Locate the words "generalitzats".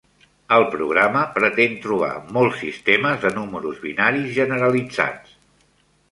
4.39-5.37